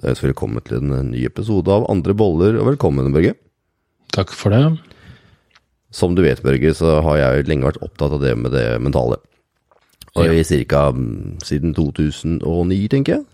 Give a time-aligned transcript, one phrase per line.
[0.00, 3.34] Da ønsker vi velkommen til en ny episode av Andre boller, og velkommen, Børge.
[4.16, 4.62] Takk for det.
[5.92, 9.18] Som du vet, Børge, så har jeg lenge vært opptatt av det med det mentale.
[10.16, 10.32] Og Ja.
[10.32, 13.24] i cirka mm, siden 2009, tenker jeg.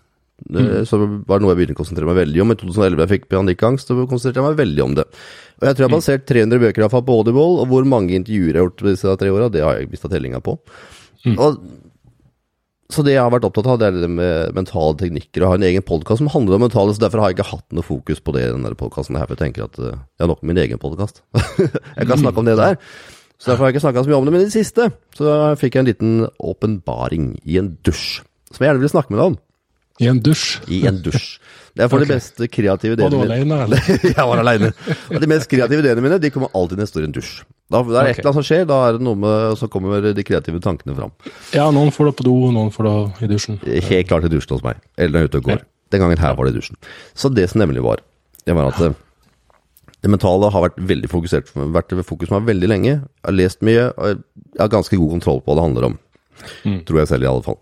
[0.51, 0.85] mm.
[0.85, 2.51] Så var det noe jeg begynte å konsentrere meg veldig om.
[2.51, 5.07] I 2011 jeg fikk panikkangst, så konsentrerte jeg meg veldig om det.
[5.57, 7.87] Og jeg tror jeg har basert 300 bøker i hvert fall på Audible, og hvor
[7.87, 10.59] mange intervjuer jeg har gjort på disse tre åra, det har jeg mista tellinga på.
[11.37, 11.57] Og,
[12.87, 15.43] så det jeg har vært opptatt av, det er det med mentale teknikker.
[15.43, 17.75] Og har en egen podkast som handler om mentale, så derfor har jeg ikke hatt
[17.75, 20.31] noe fokus på det i denne podkasten her, for jeg tenker at eh, jeg har
[20.31, 21.19] nok med min egen podkast.
[21.97, 22.79] jeg kan snakke om det der.
[23.37, 24.33] Så derfor har jeg ikke snakka så mye om det.
[24.33, 24.87] Men i det siste
[25.19, 28.21] så fikk jeg en liten åpenbaring i en dusj,
[28.53, 29.37] som jeg gjerne vil snakke med deg om.
[29.97, 30.47] I en dusj.
[30.71, 31.27] I en dusj.
[31.77, 33.19] Det er for de mest kreative ideene mine.
[33.21, 33.91] Var du aleine, eller?
[34.17, 34.71] jeg var aleine.
[35.23, 37.31] De mest kreative ideene mine de kommer alltid når jeg står i en dusj.
[37.67, 40.05] Da, det er et eller annet som skjer, da er det noe med, så kommer
[40.05, 41.11] de kreative tankene fram.
[41.55, 43.59] Ja, noen får det på do, noen får det i dusjen.
[43.89, 44.79] Helt klart i dusjen hos meg.
[44.95, 45.65] Eller når jeg er ute og går.
[45.93, 46.79] Den gangen her var det i dusjen.
[47.15, 48.01] Så det som nemlig var,
[48.47, 48.95] det var at eh,
[50.03, 52.91] det mentale har vært veldig fokusert vært ved fokus meg veldig lenge.
[52.93, 55.97] Jeg har lest mye, og jeg har ganske god kontroll på hva det handler om.
[56.87, 57.57] Tror jeg selv, i alle fall.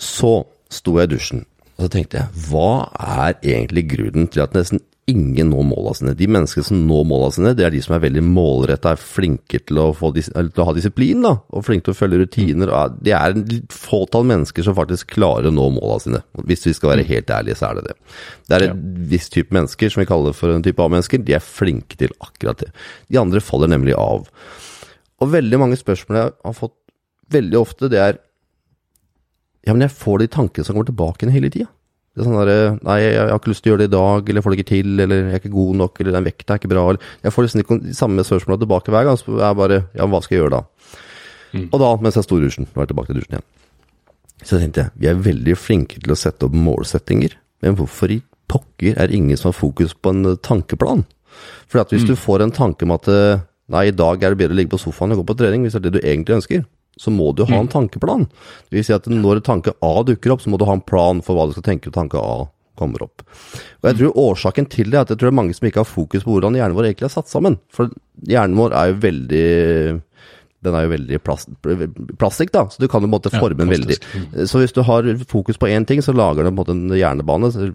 [0.00, 0.32] Så
[0.72, 1.44] sto jeg i dusjen,
[1.80, 6.12] og så tenkte jeg, hva er egentlig grunnen til at nesten ingen når måla sine?
[6.14, 9.62] De menneskene som når måla sine, det er de som er veldig målretta, er flinke
[9.64, 12.74] til å, få, dis- til å ha disiplin, da, og flinke til å følge rutiner.
[13.00, 16.22] Det er en litt fåtall mennesker som faktisk klarer å nå måla sine.
[16.44, 17.98] Hvis vi skal være helt ærlige, så er det det.
[18.44, 21.48] Det er en viss type mennesker, som vi kaller for en type A-mennesker, de er
[21.48, 22.70] flinke til akkurat det.
[23.08, 24.28] De andre faller nemlig av.
[25.24, 26.76] Og veldig mange spørsmål jeg har fått
[27.30, 28.26] veldig ofte, det er
[29.66, 31.68] Ja, men jeg får de tankene som kommer tilbake igjen hele tida.
[32.10, 34.30] Det er sånn der, Nei, jeg, har ikke lyst til å gjøre det i dag,
[34.30, 36.54] eller jeg får det ikke til, eller jeg er ikke god nok, eller den vekta
[36.54, 39.44] er ikke bra, eller Jeg får liksom de samme spørsmålene tilbake hver gang, så er
[39.44, 40.62] jeg bare Ja, hva skal jeg gjøre da?
[41.60, 43.46] Og da, mens jeg sto i dusjen, nå er jeg tilbake til dusjen igjen,
[44.40, 48.20] så tenkte jeg vi er veldig flinke til å sette opp målsettinger, men hvorfor i
[48.50, 51.04] pokker er det ingen som har fokus på en tankeplan?
[51.70, 54.40] For hvis hvis du får en tanke om at eh, nei, i dag er det
[54.40, 56.38] bedre å ligge på sofaen og gå på trening, hvis det er det du egentlig
[56.40, 56.64] ønsker,
[57.00, 58.26] så må du ha en tankeplan.
[58.68, 61.22] Det vil si at når tanke A dukker opp, så må du ha en plan
[61.24, 62.44] for hva du skal tenke når tanke A
[62.80, 63.24] kommer opp.
[63.80, 65.82] Og jeg tror årsaken til det er at jeg tror det er mange som ikke
[65.82, 67.58] har fokus på hvordan hjernen vår egentlig er satt sammen.
[67.72, 67.92] For
[68.28, 69.48] hjernen vår er jo veldig
[70.60, 71.48] den er jo veldig plast,
[72.20, 73.96] plastikk, da, så du kan jo på en måte Ja, forme den veldig.
[74.44, 76.98] Så hvis du har fokus på én ting, så lager du på en måte en
[76.98, 77.48] hjernebane.
[77.48, 77.70] så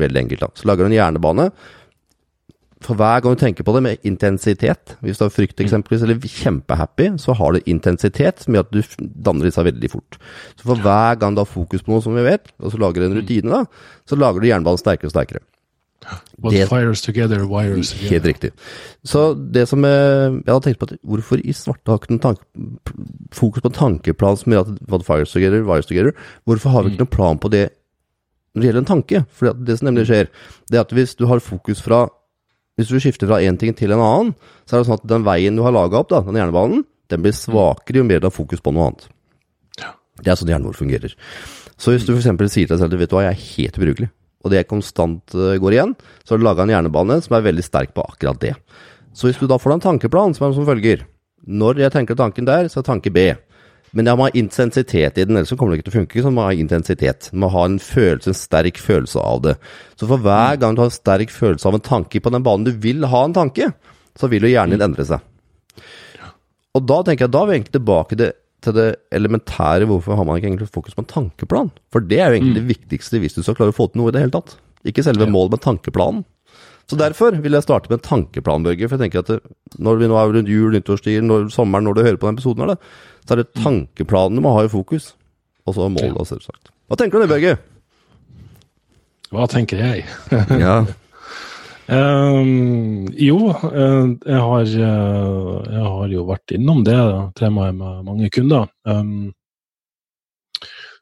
[0.00, 0.48] veldig enkelt, da.
[0.56, 1.50] Så lager du en hjernebane.
[2.80, 6.16] For hver gang du tenker på det med intensitet, hvis du har frykt eksempelvis, eller
[6.24, 10.16] kjempehappy, så har du intensitet som gjør at du danner disse veldig fort.
[10.56, 13.02] Så for hver gang du har fokus på noe som vi vet, og så lager
[13.02, 13.64] du en rutine, da,
[14.08, 15.44] så lager du jernbanen sterkere og sterkere.
[16.40, 18.50] What Det- fires together, wires Helt riktig.
[19.04, 19.90] Så det som eh,
[20.40, 22.40] jeg hadde tenkt på, at hvorfor i svarte har ikke noen tanke,
[23.36, 26.12] fokus på en tankeplan som gjør at what fires together, wires together,
[26.48, 27.66] hvorfor har vi ikke noen plan på det
[28.54, 29.26] når det gjelder en tanke?
[29.36, 30.32] For det som nemlig skjer,
[30.72, 32.08] det er at hvis du har fokus fra
[32.80, 35.26] hvis du skifter fra én ting til en annen, så er det sånn at den
[35.26, 38.34] veien du har laga opp, da, den hjernebanen, den blir svakere jo mer du har
[38.34, 39.08] fokus på noe annet.
[40.20, 41.14] Det er sånn hjernen vår fungerer.
[41.80, 42.28] Så hvis du f.eks.
[42.28, 44.10] sier til deg selv vet du hva, jeg er helt ubrukelig,
[44.44, 47.64] og det konstant eh, går igjen, så har du laga en hjernebane som er veldig
[47.64, 48.54] sterk på akkurat det.
[49.16, 51.06] Så hvis du da får deg en tankeplan som er som følger
[51.40, 53.32] Når jeg tenker tanken der, så er tanke B.
[53.96, 56.20] Men det må ha intensitet i den, ellers så kommer det ikke til å funke.
[56.20, 57.30] Så man må ha intensitet.
[57.32, 59.56] Man må ha en følelse, en sterk følelse av det.
[59.98, 62.68] Så for hver gang du har en sterk følelse av en tanke på den banen
[62.68, 63.72] du vil ha en tanke,
[64.18, 65.26] så vil jo hjernen din endre seg.
[66.78, 69.88] Og da tenker jeg, da er vi egentlig tilbake til, til det elementære.
[69.90, 71.72] Hvorfor har man ikke egentlig fokus på en tankeplan?
[71.90, 74.12] For det er jo egentlig det viktigste hvis du skal klare å få til noe
[74.12, 74.54] i det hele tatt.
[74.86, 76.22] Ikke selve målet, men tankeplanen.
[76.90, 78.88] Så derfor vil jeg starte med en tankeplan, Børge.
[78.88, 81.96] For jeg tenker at det, når vi nå er rundt jul, nyttårstid, når sommeren, når
[81.96, 84.72] du hører på denne episoden, her, da, så er det tankeplanen du må ha i
[84.72, 85.12] fokus.
[85.68, 86.72] Og så målet, da, selvsagt.
[86.90, 87.58] Hva tenker du om det, Børge?
[89.30, 90.08] Hva tenker jeg?
[90.64, 90.80] Ja.
[91.90, 96.98] Um, jo, eh, jeg har, eh, jeg har jo vært innom det
[97.40, 98.68] temaet med mange kunder.
[98.86, 99.32] Um,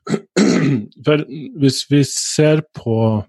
[1.04, 1.26] for
[1.60, 3.24] hvis vi ser på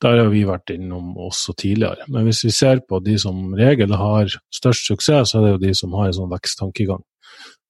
[0.00, 2.06] Der har vi vært innom også tidligere.
[2.08, 5.58] Men hvis vi ser på de som regel har størst suksess, så er det jo
[5.66, 7.02] de som har en sånn veksttankegang.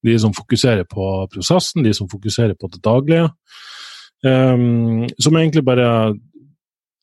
[0.07, 3.31] De som fokuserer på prosessen, de som fokuserer på det daglige.
[4.25, 6.15] Um, som egentlig bare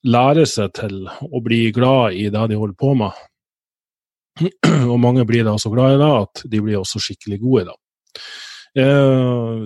[0.08, 3.24] lærer seg til å bli glad i det de holder på med.
[4.92, 7.68] Og mange blir da så glad i det at de blir også skikkelig gode i
[7.72, 7.78] det.
[8.78, 9.66] Eh,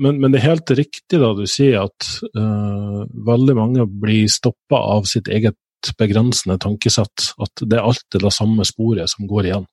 [0.00, 2.08] men, men det er helt riktig da du sier at
[2.38, 5.58] uh, veldig mange blir stoppa av sitt eget
[6.00, 7.32] begrensende tankesett.
[7.42, 9.68] At det er alltid det samme sporet som går igjen.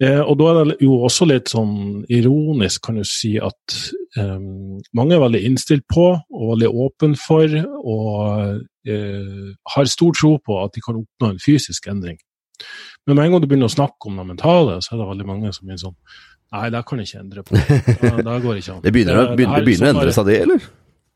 [0.00, 3.74] Eh, og da er det jo også litt sånn ironisk, kan du si, at
[4.16, 4.38] eh,
[4.96, 7.52] mange er veldig innstilt på og veldig åpen for
[7.84, 12.16] og eh, har stor tro på at de kan oppnå en fysisk endring.
[13.06, 15.28] Men med en gang du begynner å snakke om det mentale, så er det veldig
[15.28, 15.96] mange som blir sånn
[16.50, 17.54] Nei, det kan jeg ikke endre på.
[17.54, 18.80] Det, det går ikke an.
[18.84, 20.64] Det begynner, å- begynner, begynner å endre seg, det, eller?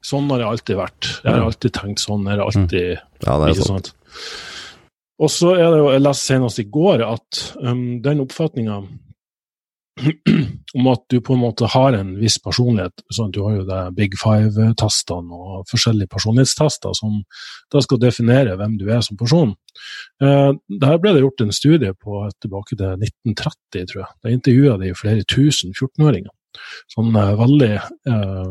[0.07, 1.09] Sånn har det alltid vært.
[1.25, 2.29] Jeg har alltid tenkt sånn.
[2.29, 2.85] Jeg har alltid
[3.25, 3.89] Ja, det er sant.
[3.91, 4.54] sant?
[5.23, 8.83] Og så er det jo, jeg leste senest i går at um, den oppfatninga
[10.75, 13.81] om at du på en måte har en viss personlighet sånn Du har jo det
[13.95, 17.21] Big five-tastene og forskjellige personlighetstester som
[17.71, 19.55] da skal definere hvem du er som person.
[20.23, 20.51] Eh,
[20.83, 24.11] der ble det gjort en studie på tilbake til 1930, tror jeg.
[24.19, 26.35] Da intervjua de flere tusen 14-åringer.
[26.95, 28.51] Sånn eh, veldig eh,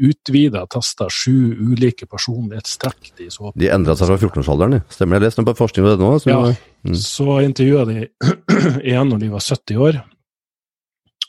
[0.00, 3.58] utvida testa sju ulike personlighetstrekk de så på.
[3.60, 4.94] De endra seg fra 14-årsalderen, de.
[4.94, 5.20] Stemmer det?
[5.20, 6.14] Jeg leste noe på forskning på det nå.
[6.22, 6.40] Så, Ja.
[6.84, 6.96] Mm.
[7.00, 8.00] Så intervjua de
[8.90, 10.02] igjen når de var 70 år,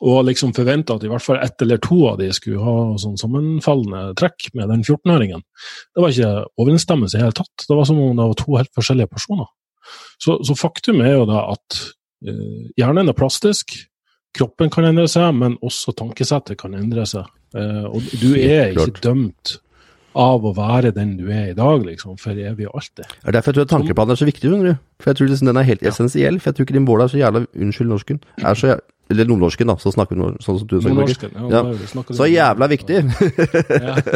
[0.04, 3.16] og liksom forventa at i hvert fall ett eller to av de skulle ha sånn
[3.20, 5.44] sammenfallende trekk med den 14-åringen.
[5.96, 7.68] Det var ikke overensstemmelse i det hele tatt.
[7.70, 9.48] Det var som om det var to helt forskjellige personer.
[10.20, 11.80] Så, så faktum er jo da at
[12.28, 13.78] uh, hjernen er plastisk,
[14.36, 17.30] kroppen kan endre seg, men også tankesettet kan endre seg.
[17.56, 19.58] Eh, og du er ikke dømt
[20.16, 23.04] av å være den du er i dag, liksom, for evig og alltid.
[23.04, 24.48] Det er derfor jeg tror tankeplanen er så viktig.
[24.52, 24.84] skjønner du.
[25.04, 26.38] For jeg tror liksom den er helt essensiell.
[26.40, 28.20] For jeg tror ikke din bål er så jævla Unnskyld norsken.
[28.40, 29.76] Er så jævla, eller nordnorsken, da.
[29.78, 31.30] Så snakker vi nord- sånn som du snakker.
[31.36, 32.16] Ja, Ja.
[32.16, 33.04] Så jævla viktig!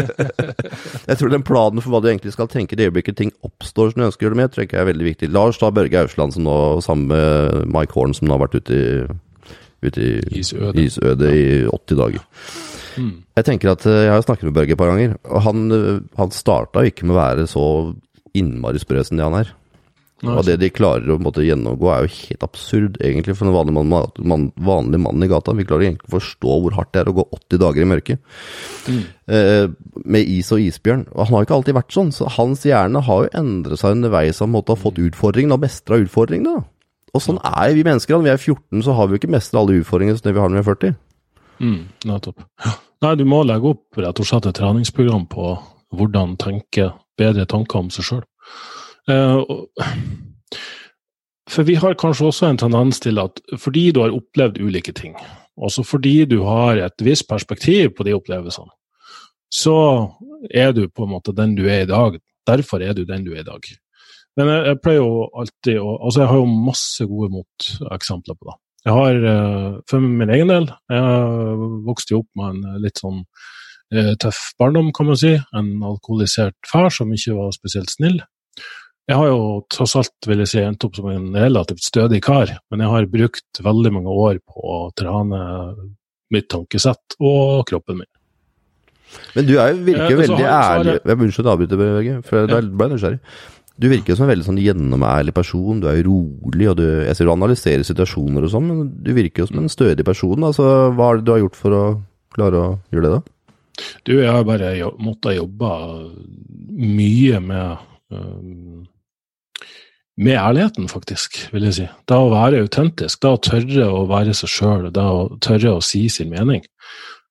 [1.10, 3.92] Jeg tror den planen for hva du egentlig skal tenke i det øyeblikket ting oppstår
[3.92, 5.30] som du ønsker å gjøre det med, tror jeg er veldig viktig.
[5.36, 6.56] Lars da Børge Ausland som nå,
[6.86, 9.20] sammen med Mike Horn, som nå har vært ute i,
[9.86, 10.76] ute i Isødet.
[10.88, 12.26] isødet i 80 dager.
[12.98, 13.14] Mm.
[13.40, 16.04] Jeg tenker at eh, jeg har snakket med Børge et par ganger, og han, eh,
[16.20, 17.66] han starta ikke med å være så
[18.38, 19.56] innmari sprø som det han er.
[20.20, 23.56] Nei, Og det de klarer å måte, gjennomgå, er jo helt absurd, egentlig, for en
[23.56, 23.94] vanlig mann,
[24.28, 25.54] mann, vanlig mann i gata.
[25.56, 27.88] Vi klarer egentlig ikke å forstå hvor hardt det er å gå 80 dager i
[27.88, 28.26] mørket.
[28.90, 29.00] Mm.
[29.32, 29.70] Eh,
[30.04, 31.06] med is og isbjørn.
[31.14, 33.96] Og han har jo ikke alltid vært sånn, så hans hjerne har jo endret seg
[33.96, 34.44] underveis.
[34.44, 36.66] Han måtte ha fått utfordringen og mestra utfordringene.
[37.16, 38.20] Og sånn er vi mennesker.
[38.20, 40.52] Når vi er 14, så har vi jo ikke mestra alle utfordringene som vi har
[40.52, 41.00] når vi er 40.
[41.60, 42.44] Mm, nettopp.
[43.04, 45.54] Nei, du må legge opp rett og slett et treningsprogram på
[45.96, 48.26] hvordan tenke bedre tanker om seg sjøl.
[51.50, 55.16] for vi har kanskje også en tendens til at fordi du har opplevd ulike ting,
[55.58, 58.72] også fordi du har et visst perspektiv på de opplevelsene,
[59.50, 59.76] så
[60.54, 62.20] er du på en måte den du er i dag.
[62.48, 63.66] Derfor er du den du er i dag.
[64.38, 68.52] Men jeg, jeg pleier jo alltid å Altså, jeg har jo masse gode moteksempler på
[68.52, 68.58] det.
[68.90, 72.98] Jeg har, eh, for min egen del, jeg vokste jo opp med en eh, litt
[73.04, 73.20] sånn
[73.94, 75.36] eh, tøff barndom, kan man si.
[75.54, 78.18] En alkoholisert far som ikke var spesielt snill.
[79.10, 82.52] Jeg har jo tross alt, vil jeg si, endt opp som en relativt stødig kar,
[82.70, 85.40] men jeg har brukt veldig mange år på å trene
[86.34, 88.10] mitt tankesett og kroppen min.
[89.34, 92.46] Men du er virker jo Eh, veldig ærlig jeg- Jeg Unnskyld å avbryte, Børge, for
[92.46, 93.20] da ble jeg nysgjerrig.
[93.80, 95.80] Du virker jo som en veldig sånn gjennomærlig person.
[95.80, 99.12] Du er jo rolig, og du, jeg ser du analyserer situasjoner og sånn, men du
[99.16, 100.44] virker jo som en stødig person.
[100.44, 100.68] Altså,
[100.98, 101.84] hva er det du har gjort for å
[102.36, 103.86] klare å gjøre det, da?
[104.04, 105.72] Du, jeg har bare jo, måttet jobbe
[106.80, 108.88] mye med um,
[110.20, 111.86] med ærligheten, faktisk, vil jeg si.
[112.12, 115.86] Det å være autentisk, det å tørre å være seg sjøl, det å tørre å
[115.86, 116.66] si sin mening.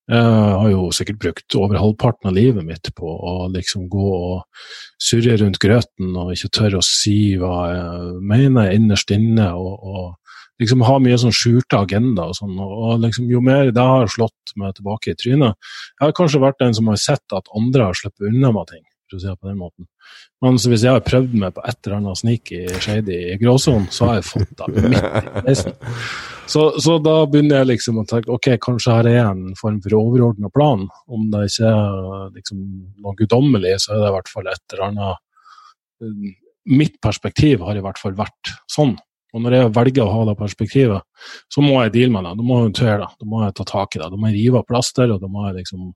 [0.09, 4.63] Jeg har jo sikkert brukt over halvparten av livet mitt på å liksom gå og
[4.97, 10.63] surre rundt grøten og ikke tørre å si hva jeg mener innerst inne, og, og
[10.63, 12.57] liksom ha mye sånn skjulte agenda og sånn.
[12.57, 15.55] Og liksom, jo mer det har slått meg tilbake i trynet
[15.99, 18.85] Jeg har kanskje vært den som har sett at andre har sluppet unna med ting,
[19.11, 19.87] det på den måten.
[20.45, 24.11] Men hvis jeg har prøvd meg på et eller annet sneaky shady i gråsonen, så
[24.11, 25.79] har jeg fått det midt i reisen.
[26.49, 29.99] Så, så da begynner jeg liksom å tenke ok, kanskje her er en form for
[29.99, 30.87] overordna plan.
[31.09, 32.63] Om det ikke er liksom
[33.05, 35.25] noe guddommelig, så er det i hvert fall et eller annet
[36.05, 36.37] eh,
[36.69, 38.91] Mitt perspektiv har i hvert fall vært sånn.
[39.33, 42.33] Og når jeg velger å ha det perspektivet, så må jeg deale med det.
[42.37, 43.09] Da må jeg håndtere det.
[43.21, 44.09] Da må jeg ta tak i det.
[44.13, 45.87] Da må jeg rive av plaster, og da må jeg liksom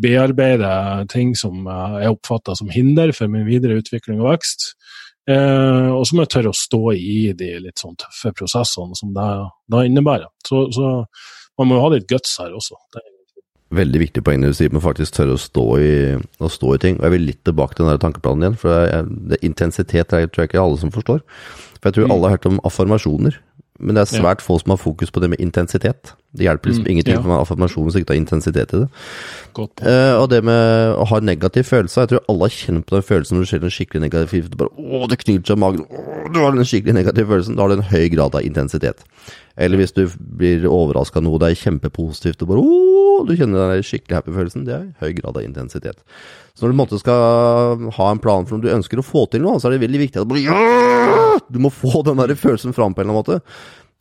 [0.00, 4.72] bearbeide ting som eh, jeg oppfatter som hinder for min videre utvikling og vekst.
[5.30, 9.14] Eh, og så må jeg tørre å stå i de litt sånn tøffe prosessene som
[9.16, 9.28] det,
[9.72, 10.28] det innebærer.
[10.46, 10.90] Så, så
[11.60, 12.76] man må ha litt guts her også.
[12.94, 13.04] Det,
[13.74, 15.94] Veldig viktig poeng du sier man faktisk tørre å stå i,
[16.38, 16.98] å stå i ting.
[17.00, 20.28] Og jeg vil litt tilbake til den tankeplanen igjen, for det, er- det, intensitet er,
[20.28, 21.24] tror jeg ikke alle som forstår.
[21.80, 22.12] For jeg tror Mm.
[22.14, 23.40] alle har hørt om affirmasjoner,
[23.80, 24.22] men det er Ja.
[24.22, 26.12] svært få som har fokus på det med intensitet.
[26.34, 27.20] Det hjelper liksom Mm, ingenting ja.
[27.22, 28.88] med affirmasjon hvis ikke det er intensitet i det.
[29.86, 33.02] Eh, og det med å ha negativ følelse, jeg tror alle har kjent på den
[33.06, 34.50] følelsen når du ser noe skikkelig negativt.
[34.50, 37.54] Du bare, åh, det knyter seg i magen, Å, du har den skikkelig negative følelsen.
[37.56, 38.98] Da har du en høy grad av intensitet.
[39.56, 43.74] Eller hvis du blir overraska av noe, det er kjempepositivt, og bare åh, du kjenner
[43.74, 44.64] den skikkelig happy-følelsen.
[44.66, 45.98] Det er høy grad av intensitet.
[46.54, 49.42] Så når du måtte skal ha en plan for om du ønsker å få til
[49.42, 52.76] noe, så er det veldig viktig at du, bare, du må få den der følelsen
[52.76, 53.40] fram på en eller annen måte.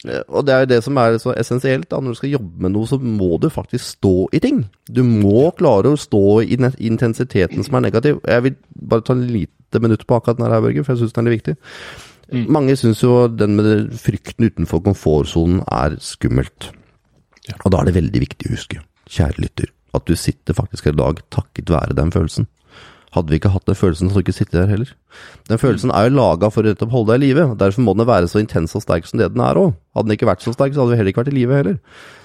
[0.06, 1.88] Eh, Og det er jo det som er så essensielt.
[1.90, 4.64] da, Når du skal jobbe med noe, så må du faktisk stå i ting.
[4.86, 8.22] Du må klare å stå i den intensiteten som er negativ.
[8.28, 8.56] Jeg vil
[8.94, 11.34] bare ta en lite minutt på akkurat den her, Børge, for jeg syns den er
[11.34, 11.58] litt viktig.
[12.54, 16.70] Mange syns jo den med frykten utenfor komfortsonen er skummelt.
[17.50, 17.58] Ja.
[17.66, 18.80] Og da er det veldig viktig å huske,
[19.10, 22.50] kjære lytter, at du sitter faktisk her i dag takket være den følelsen.
[23.14, 24.90] Hadde vi ikke hatt den følelsen, så hadde du ikke sittet der heller.
[25.50, 27.46] Den følelsen er jo laga for å holde deg i live.
[27.60, 29.76] Derfor må den være så intens og sterk som det den er òg.
[29.94, 31.78] Hadde den ikke vært så sterk, så hadde vi heller ikke vært i live heller.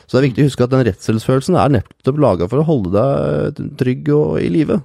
[0.09, 2.95] Så det er viktig å huske at den redselsfølelsen er nettopp laga for å holde
[2.97, 4.81] deg trygg og i live.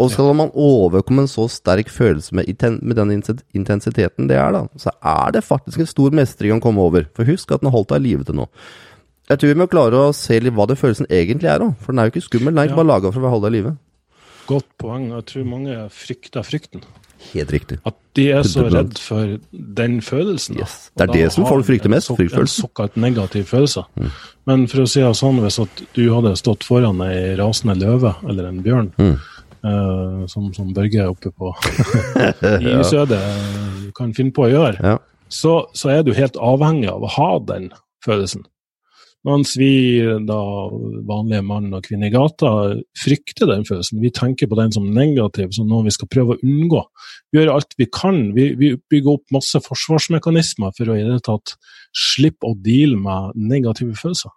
[0.00, 2.48] Og skal man overkomme en så sterk følelse med,
[2.80, 6.82] med den intensiteten det er, da, så er det faktisk en stor mestring å komme
[6.82, 7.06] over.
[7.14, 8.48] For husk at den har holdt deg i live til nå.
[9.30, 11.92] Jeg tror vi må klare å se litt hva det følelsen egentlig er òg, for
[11.94, 12.52] den er jo ikke skummel.
[12.52, 13.72] Den er ikke bare laga for å holde deg i live.
[14.50, 15.06] Godt poeng.
[15.14, 16.82] Jeg tror mange frykter frykten.
[17.32, 17.78] Helt riktig.
[17.88, 18.74] At de er så 100%.
[18.76, 19.30] redd for
[19.80, 20.58] den følelsen.
[20.60, 20.90] Yes.
[20.92, 22.66] Det er det som folk frykter mest, fryktfølelsen.
[22.66, 23.86] En såkalt negativ følelse.
[24.44, 28.12] Men for å si det sånn, hvis at du hadde stått foran ei rasende løve
[28.28, 29.16] eller en bjørn, Mm.
[29.64, 31.54] eh, som, som Børge er oppe på
[32.60, 33.22] i Sødet
[33.96, 34.98] kan finne på å gjøre, Ja.
[35.32, 37.70] så, så er du helt avhengig av å ha den
[38.04, 38.44] følelsen.
[39.24, 39.72] Mens vi,
[40.28, 40.38] da
[41.08, 42.50] vanlige mann og kvinne i gata,
[43.00, 44.02] frykter den følelsen.
[44.02, 46.82] Vi tenker på den som negativ, som noe vi skal prøve å unngå.
[47.32, 48.20] Vi gjør alt vi kan.
[48.36, 51.56] Vi, vi bygger opp masse forsvarsmekanismer for å i det tatt
[51.96, 54.34] slippe å deale med negative følelser.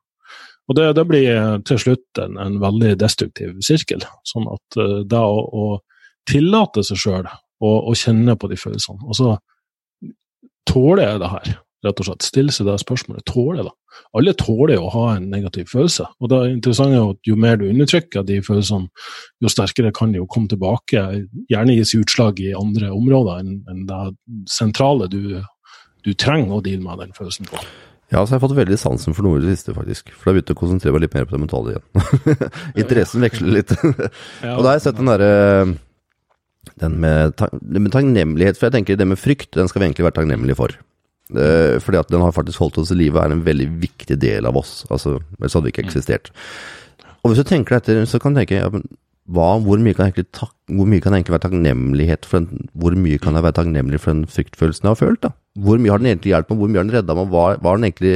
[0.67, 4.03] Og det, det blir til slutt en, en veldig destruktiv sirkel.
[4.27, 5.67] Sånn at uh, det å, å
[6.27, 7.29] tillate seg sjøl
[7.63, 9.35] å, kjenne på de følelsene, og så
[10.67, 11.55] tåler jeg det her?
[11.85, 12.25] Rett og slett.
[12.25, 13.25] Stille seg det spørsmålet.
[13.29, 13.73] Tåler jeg det?
[14.17, 16.05] Alle tåler jo å ha en negativ følelse.
[16.21, 18.89] Og det interessante er at jo mer du undertrykker de følelsene,
[19.41, 21.03] jo sterkere kan de jo komme tilbake.
[21.49, 24.01] Gjerne gis utslag i andre områder enn det
[24.49, 25.37] sentrale du,
[26.05, 27.61] du trenger å deale med den følelsen på.
[28.07, 30.13] Ja, så har fått veldig sansen for noe i det siste, faktisk.
[30.15, 32.37] For da begynte jeg å konsentrere meg litt mer på det mentale igjen.
[32.85, 33.73] Interessen veksler litt.
[34.55, 35.31] Og da har jeg sett den derre
[36.79, 40.05] Den med, ta- med takknemlighet, for jeg tenker det med frykt, den skal vi egentlig
[40.07, 40.77] være takknemlige for.
[41.35, 44.47] Eh, fordi at den har faktisk holdt oss i live, er en veldig viktig del
[44.47, 44.85] av oss.
[44.89, 46.31] Altså, Ellers hadde vi ikke eksistert.
[47.23, 48.85] Og hvis du tenker deg etter, så kan du tenke ja, men
[49.27, 52.95] hva, hvor, mye kan egentlig tak, hvor mye kan egentlig være takknemlighet for den, Hvor
[52.95, 55.19] mye kan jeg være takknemlig for den fryktfølelsen jeg har følt?
[55.25, 55.33] da?
[55.59, 57.73] Hvor mye har den egentlig hjulpet meg, hvor mye har den redda meg, hva, hva
[57.75, 58.13] den egentlig,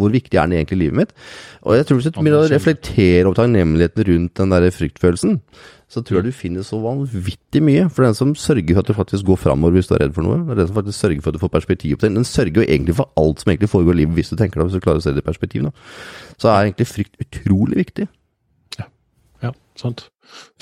[0.00, 1.12] hvor viktig er den egentlig i livet mitt?
[1.60, 5.36] Og jeg tror Hvis du begynner å reflektere over takknemligheten rundt den der fryktfølelsen,
[5.86, 7.86] så tror jeg du finner så vanvittig mye.
[7.94, 10.26] For den som sørger for at du faktisk går framover hvis du er redd for
[10.26, 12.18] noe, den som faktisk sørger for at du får perspektiv på ting.
[12.18, 14.68] Den sørger jo egentlig for alt som egentlig foregår i livet, hvis du tenker deg,
[14.68, 15.68] hvis du klarer å se det i perspektiv.
[15.68, 15.72] Da.
[16.42, 18.08] Så er egentlig frykt utrolig viktig.
[19.44, 20.08] Ja, sant.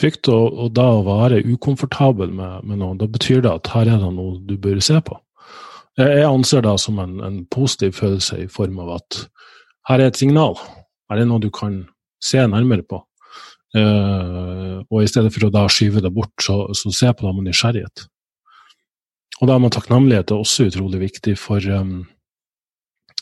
[0.00, 3.88] Frykt og, og da å være ukomfortabel med, med noe, da betyr det at her
[3.88, 5.16] er det noe du bør se på.
[6.00, 9.21] Jeg anser det som en, en positiv følelse i form av at
[9.88, 10.59] her er et signal.
[11.09, 11.85] Her er noe du kan
[12.25, 12.99] se nærmere på.
[13.75, 17.33] Eh, og i stedet for å da skyve det bort, så, så se på det
[17.37, 18.04] med nysgjerrighet.
[19.43, 22.04] Og da med takknemlighet er også utrolig viktig, for um,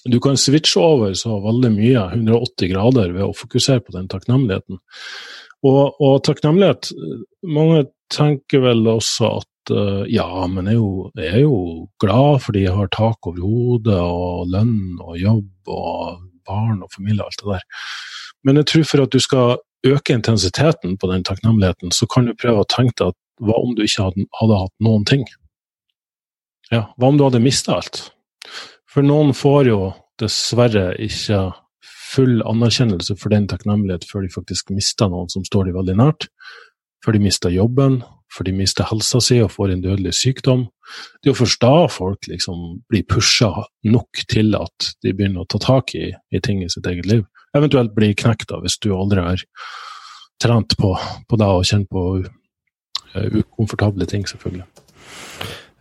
[0.04, 4.82] du kan switche over så veldig mye, 180 grader, ved å fokusere på den takknemligheten.
[5.62, 6.88] Og, og takknemlighet
[7.46, 11.58] Mange tenker vel også at uh, ja, men jeg er, jo, jeg er jo
[12.02, 17.22] glad fordi jeg har tak over hodet og lønn og jobb og barn og familie
[17.22, 17.68] og alt det der.
[18.46, 22.34] Men jeg tror for at du skal øke intensiteten på den takknemligheten, så kan du
[22.38, 25.24] prøve å tenke deg at hva om du ikke hadde, hadde hatt noen ting?
[26.70, 28.04] Ja, hva om du hadde mista alt?
[28.90, 29.80] For noen får jo
[30.20, 31.48] dessverre ikke
[32.12, 36.28] full anerkjennelse for den takknemlighet før de faktisk mister noen som står de veldig nært.
[37.02, 40.66] Før de mister jobben, før de mister helsa si og får en dødelig sykdom.
[41.20, 43.50] Det er jo først da folk liksom blir pusha
[43.88, 47.26] nok til at de begynner å ta tak i, i ting i sitt eget liv.
[47.56, 49.44] Eventuelt blir knekt da, hvis du aldri har
[50.42, 50.94] trent på,
[51.28, 54.64] på det og kjent på uh, ukomfortable ting, selvfølgelig.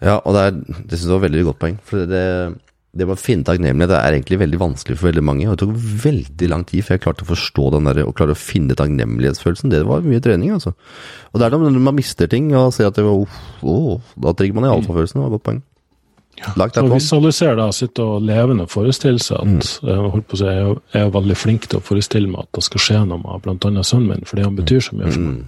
[0.02, 0.52] Ja, og det, er,
[0.90, 1.80] det synes jeg var veldig godt poeng.
[1.88, 5.48] For det, det med å finne takknemlighet det er egentlig veldig vanskelig for veldig mange.
[5.48, 8.36] Og det tok veldig lang tid før jeg klarte å forstå den der, og klare
[8.36, 9.72] å finne takknemlighetsfølelsen.
[9.72, 10.74] Det var mye trening, altså.
[11.32, 14.34] Og det er da man mister ting og ser at det var, uff, åh, da
[14.34, 15.22] trigger man i alfafølelsen.
[15.22, 15.62] Det var et godt poeng.
[16.42, 19.58] Ja, Så visualiser da, sitte og levende forestille seg Mm.
[19.60, 22.52] at jeg, holdt på å si, jeg, er- veldig flink til å forestille meg at
[22.54, 25.38] det skal skje noe med annet sønnen min, fordi han betyr så mye for meg.
[25.38, 25.48] Mm.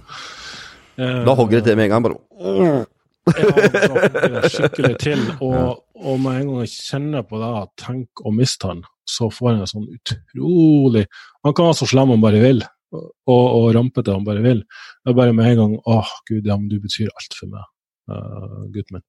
[0.98, 2.02] Eh, Da hogger det til med en gang.
[2.02, 2.84] bare ja,
[3.24, 5.20] da hogger det skikkelig til.
[5.40, 9.52] Og, og med en gang jeg kjenner på det, tenk å miste han, så får
[9.52, 11.04] han en sånn utrolig
[11.44, 12.62] Han kan være så slem han bare vil,
[12.94, 14.62] og, og rampete han bare vil.
[15.04, 17.66] Det er bare med en gang åh, gud, ja, men du betyr alt for meg,
[18.10, 19.06] uh, gutten min.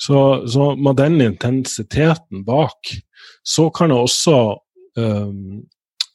[0.00, 2.94] Så, så, med den intensiteten bak,
[3.44, 4.36] så kan jeg også
[4.96, 5.60] um,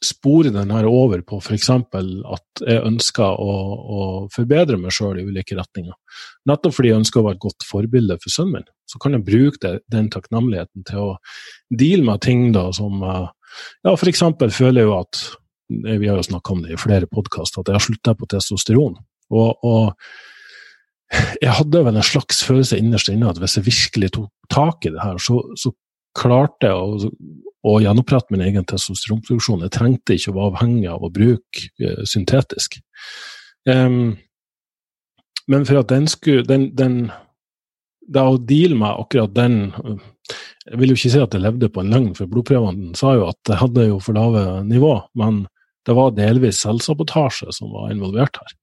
[0.04, 1.70] spore den her over på f.eks.
[1.70, 4.00] at jeg ønsker å, å
[4.32, 5.96] forbedre meg sjøl i ulike retninger.
[6.48, 8.68] Nettopp fordi jeg ønsker å være et godt forbilde for sønnen min.
[8.86, 11.10] Så kan jeg bruke det, den takknemligheten til å
[11.72, 14.22] deale med ting da som Ja, f.eks.
[14.52, 15.24] føler jeg jo at
[15.66, 19.00] Vi har jo snakka om det i flere podkaster, at jeg har slutta på testosteron.
[19.34, 19.94] Og, og
[21.42, 24.92] jeg hadde vel en slags følelse innerst inne at hvis jeg virkelig tok tak i
[24.94, 25.72] det her, så, så
[26.16, 27.10] klarte jeg å,
[27.66, 29.64] å gjenopprette min egen testosteronproduksjon.
[29.64, 32.78] Jeg trengte ikke å være avhengig av å bruke uh, syntetisk.
[33.66, 34.16] Um,
[35.50, 37.08] men for at den skulle den, den,
[38.06, 39.56] Det å deale med akkurat den
[40.66, 43.28] Jeg vil jo ikke si at jeg levde på en løgn, for blodprøvene sa jo
[43.30, 45.44] at jeg hadde jo for lave nivå, men
[45.86, 48.54] det var delvis selvsabotasje som var involvert her.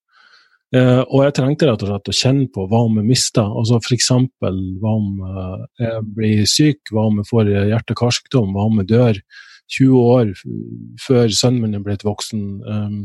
[0.74, 3.78] Eh, og jeg trengte rett og slett å kjenne på hva om jeg mister, altså
[3.78, 4.10] f.eks.
[4.42, 9.20] hva om uh, jeg blir syk, hva om jeg får hjerte-karsykdom, hva om jeg dør
[9.78, 10.32] 20 år
[11.04, 12.42] før sønnen min er blitt voksen.
[12.66, 12.98] Um,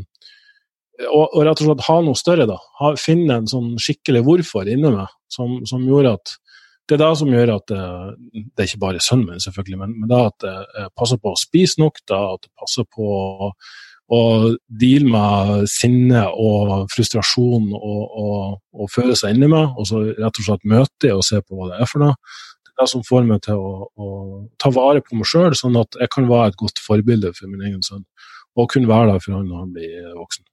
[1.05, 2.57] og, og, rett og slett ha noe større, da.
[2.81, 6.33] Ha, finne en sånn skikkelig hvorfor inni meg, som, som, gjorde at
[6.89, 9.93] det er det som gjør at eh, det er ikke bare sønnen min, selvfølgelig, men,
[10.01, 13.51] men det at jeg passer på å spise nok, da, at jeg passer på å
[14.09, 20.01] og deale med sinne og frustrasjon og, og, og føle seg inni meg, og så
[20.07, 22.17] rett og slett møte det og se på hva det er for noe.
[22.65, 24.09] Det er det som får meg til å, å
[24.61, 27.67] ta vare på meg sjøl, sånn at jeg kan være et godt forbilde for min
[27.69, 28.05] egen sønn.
[28.57, 30.45] Og kunne være der for han når han blir voksen.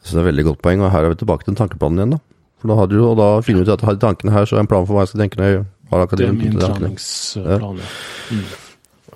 [0.00, 2.16] Så det er et veldig godt poeng, og her er vi tilbake til tankeplanen igjen.
[2.16, 2.24] da.
[2.60, 4.60] For da har du, og da finner du ut at har tankene her, så er
[4.60, 6.58] det en plan for hva jeg skal tenke når jeg har akkurat Det er min
[6.58, 7.94] treningsplan, ja.
[8.34, 8.50] Mm.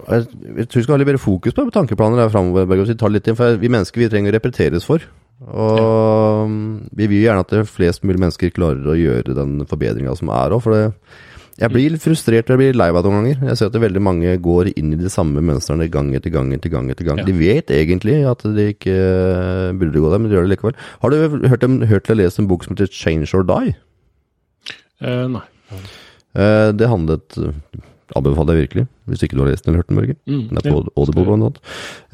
[0.04, 0.24] Jeg,
[0.58, 2.66] jeg tror vi skal ha litt bedre fokus på tankeplaner der framover.
[2.66, 5.04] For vi mennesker vi trenger å repeteres for.
[5.44, 6.48] Og ja.
[6.96, 10.54] vi vil gjerne at det flest mulig mennesker klarer å gjøre den forbedringa som er
[10.54, 10.62] òg.
[10.64, 10.82] For det,
[11.54, 13.42] jeg blir frustrert og jeg blir lei meg noen ganger.
[13.50, 16.72] Jeg ser at veldig mange går inn i de samme mønstrene gang etter gang etter
[16.72, 16.90] gang.
[16.90, 17.22] etter gang.
[17.22, 17.26] Ja.
[17.28, 18.96] De vet egentlig at de ikke
[19.78, 20.78] burde gå der, men de gjør det likevel.
[21.04, 23.76] Har du hørt, hørt eller lest en bok som heter 'Change or Die'?
[25.00, 25.46] Eh, nei.
[26.34, 27.38] Eh, det handlet
[28.14, 30.16] Anbefaler jeg virkelig, hvis ikke du har lest den eller hørt den, Børge.
[30.26, 31.60] Mm, den er på ja, Audible, blant annet.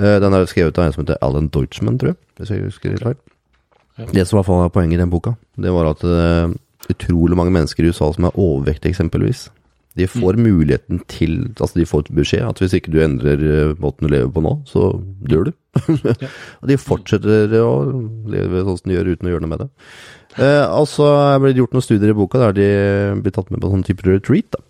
[0.00, 2.94] Uh, den er skrevet av en som heter Alan Deutschman, tror jeg, hvis jeg husker
[2.94, 3.20] litt feil.
[4.00, 4.08] Ja.
[4.14, 6.52] Det som i hvert fall er poenget i den boka, det var at uh,
[6.90, 9.48] utrolig mange mennesker i USA som er overvektige, eksempelvis,
[9.98, 10.44] de får mm.
[10.46, 14.12] muligheten til Altså, de får et beskjed at hvis ikke du endrer uh, måten du
[14.12, 15.52] lever på nå, så dør du.
[16.06, 16.30] ja.
[16.62, 17.74] Og de fortsetter å
[18.30, 19.70] leve sånn som de gjør, uten å gjøre noe med det.
[20.38, 22.68] Eh, altså er det gjort noen studier i boka der de
[23.18, 24.54] blir tatt med på sånn type retreat.
[24.54, 24.62] da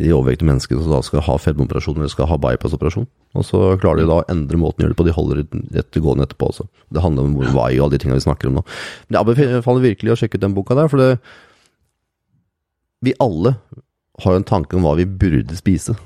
[0.00, 3.06] de overvektige menneskene som da skal ha fedmeoperasjon eller skal ha bypass-operasjon.
[3.36, 5.06] Og så klarer de da å endre måten å gjøre det på.
[5.08, 5.42] De holder
[5.82, 6.68] etter gående etterpå også.
[6.92, 8.64] Det handler om why og alle de tingene vi snakker om nå.
[9.08, 11.10] Men jeg anbefaler virkelig å sjekke ut den boka der, for det,
[13.04, 13.56] vi alle
[14.24, 15.96] har jo en tanke om hva vi burde spise.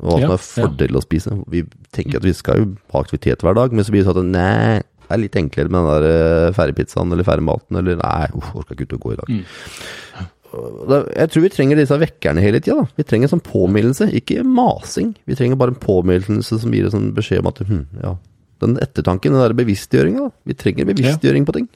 [0.00, 1.34] Hva som er fordel å spise.
[1.52, 1.62] Vi
[1.94, 4.32] tenker at vi skal jo ha aktivitet hver dag, men så blir det sånn at
[4.32, 8.52] nei, det er litt enklere med den der færre ferdigpizzaen eller ferdigmaten, eller nei, uff,
[8.56, 9.32] orker ikke ut å gå i dag.
[9.34, 10.28] Mm.
[10.50, 12.82] Jeg tror vi trenger disse vekkerne hele tida.
[12.98, 15.12] Vi trenger en sånn påminnelse, ikke masing.
[15.28, 18.16] Vi trenger bare en påminnelse som gir en sånn beskjed om at hm, ja,
[18.64, 20.30] den ettertanken, den der bevisstgjøringa.
[20.48, 21.68] Vi trenger bevisstgjøring på ting.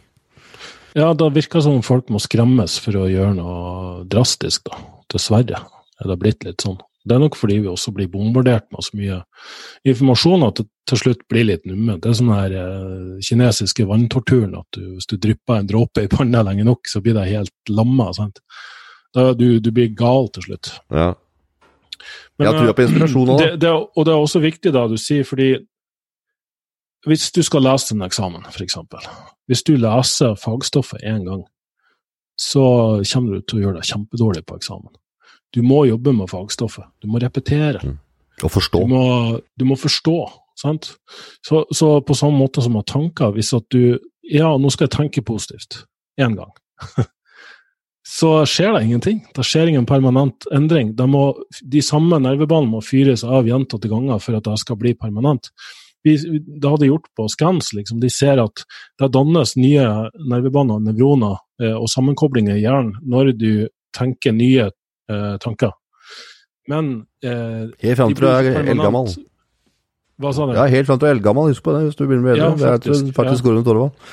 [0.95, 4.79] Ja, det virker som om folk må skremmes for å gjøre noe drastisk, da.
[5.15, 5.63] Dessverre
[6.01, 6.79] er det blitt litt sånn.
[7.05, 9.19] Det er nok fordi vi også blir bombardert med så mye
[9.85, 12.03] informasjon at det til slutt blir litt numment.
[12.05, 16.11] Det er sånn den eh, kinesiske vanntorturen at du, hvis du drypper en dråpe i
[16.13, 18.11] panna lenge nok, så blir det helt lamma.
[18.17, 18.41] sant?
[19.17, 20.73] Da, du, du blir gal til slutt.
[20.93, 21.13] Ja.
[22.37, 23.45] Men, jeg tror på inspirasjon òg.
[23.45, 25.55] Og det er også viktig, da, du sier, fordi
[27.09, 28.79] hvis du skal lese en eksamen, f.eks.
[29.49, 31.45] Hvis du leser fagstoffet én gang,
[32.41, 32.65] så
[33.13, 34.93] kommer du til å gjøre deg kjempedårlig på eksamen.
[35.55, 36.89] Du må jobbe med fagstoffet.
[37.03, 37.81] Du må repetere.
[37.85, 37.99] Mm.
[38.43, 38.81] Og forstå.
[38.83, 39.05] Du må,
[39.55, 40.19] du må forstå.
[40.59, 40.95] Sant?
[41.47, 44.95] Så, så, på samme måte som med tanker, hvis at du Ja, nå skal jeg
[44.95, 45.83] tenke positivt.
[46.17, 46.49] Én gang.
[48.19, 49.19] så skjer det ingenting.
[49.37, 50.95] Det skjer ingen permanent endring.
[50.97, 51.27] De, må,
[51.61, 55.51] de samme nervebanene må fyres av gjentatte ganger for at det skal bli permanent.
[56.09, 57.75] Vi, det hadde gjort på scans.
[57.77, 58.01] Liksom.
[58.01, 58.65] De ser at
[59.01, 59.85] det dannes nye
[60.17, 63.51] nervebaner, nevroner eh, og sammenkoblinger i hjernen når du
[63.93, 64.71] tenker nye
[65.11, 65.75] eh, tanker.
[66.71, 69.11] Men eh, Helt fram til du er eldgammel.
[70.23, 70.55] Hva sa du?
[70.57, 72.53] Ja, helt fram til du er eldgammel, husk på det hvis du begynner med eldre.
[72.55, 73.51] Ja, faktisk, det er faktisk ja.
[73.51, 74.05] går rundt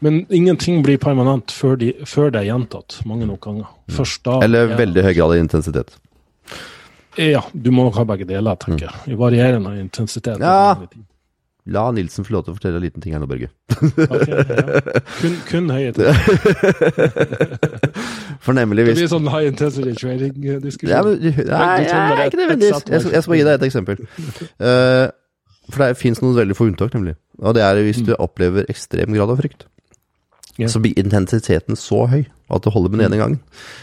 [0.00, 3.70] Men ingenting blir permanent før, de, før det er gjentatt mange nok ganger.
[3.88, 3.94] Mm.
[3.96, 5.96] Først da Eller veldig høy grad av intensitet.
[7.18, 9.14] Ja, du må nok ha begge deler, tenker jeg.
[9.14, 10.38] I varierende intensitet.
[10.38, 10.76] Ja,
[11.68, 13.50] La Nilsen få lov til å fortelle en liten ting her nå, Børge.
[13.78, 14.36] Ok, ja.
[15.20, 17.28] kun, kun høy intensitet.
[18.44, 20.92] For nemlig Det blir sånn high intensity trading-diskusjon.
[20.92, 22.84] ja, men, Nei, nei, ikke nødvendigvis.
[22.88, 24.04] Jeg skal, jeg skal bare gi deg et eksempel.
[24.56, 25.06] Uh,
[25.68, 27.18] for det fins noen veldig få unntak, nemlig.
[27.42, 29.68] Og det er hvis du opplever ekstrem grad av frykt.
[30.58, 30.68] Ja.
[30.70, 33.40] Så blir intensiteten så høy at det holder med den ene gangen.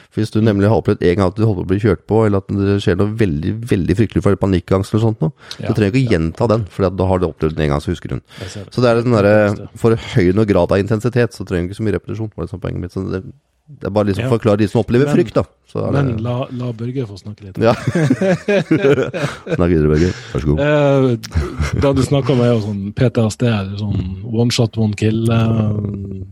[0.09, 2.03] For Hvis du nemlig har opplevd en gang at du holder på å bli kjørt
[2.09, 5.69] på, eller at det skjer noe veldig veldig fryktelig for panikkangst eller sånt noe, Ja,
[5.69, 7.93] du trenger ikke å gjenta den, for da har du opplevd den en gang, så
[7.93, 8.23] husker du den.
[8.41, 8.65] Det.
[8.73, 11.79] Så det er den derre For høy noe grad av intensitet, så trenger du ikke
[11.79, 12.31] så mye repetisjon.
[12.35, 12.95] var det som poenget mitt.
[12.95, 13.21] Så det,
[13.67, 14.30] det er bare liksom Ja.
[14.30, 15.43] forklare de som opplever Men- frykt, da.
[15.71, 17.58] Så er Men det la, la Børge få snakke litt.
[17.58, 17.73] Ja.
[19.56, 20.12] Snakk videre, Børge.
[20.34, 20.62] Vær så god.
[20.63, 23.45] Eh, da du snakka jo sånn PTSD,
[23.82, 23.99] sånn
[24.32, 26.23] one shot, one kill eh,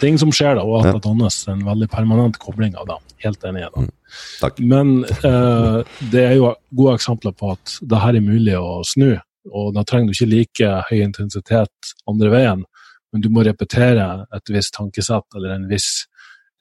[0.00, 0.92] Ting som skjer, da, og at Ja.
[0.96, 2.96] det dannes en veldig permanent kobling av det.
[3.24, 3.64] Helt enig.
[3.64, 3.90] i det.
[4.40, 4.60] Takk.
[4.60, 9.18] Men eh, det er jo gode eksempler på at det her er mulig å snu.
[9.52, 12.64] Og da trenger du ikke like høy intensitet andre veien,
[13.12, 16.06] men du må repetere et visst tankesett eller en viss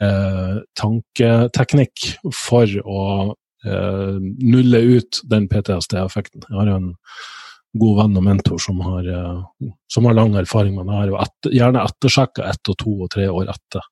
[0.04, 3.06] eh, tanketeknikk for å
[3.66, 6.46] eh, nulle ut den PTSD-effekten.
[6.50, 6.92] Jeg har jo en
[7.80, 11.24] god venn og mentor som har, eh, som har lang erfaring med det her, og
[11.26, 13.90] etter, gjerne ettersjekka ett og to og tre år etter.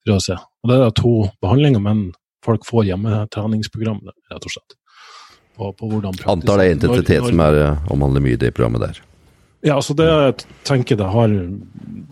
[0.00, 0.36] For å se.
[0.64, 2.10] Og det er to behandlinger, men
[2.44, 4.00] folk får hjemmetreningsprogram,
[4.32, 4.76] rett og slett.
[5.56, 8.86] På, på hvordan Antar det er intensitet som er, eh, omhandler mye i det programmet
[8.86, 9.02] der.
[9.60, 11.32] Ja, altså det jeg tenker det har,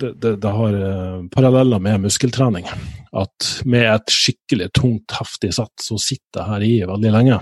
[0.01, 2.69] det, det, det har eh, paralleller med muskeltrening.
[3.17, 7.39] At med et skikkelig tungt, heftig sett, så sitter jeg her i veldig lenge.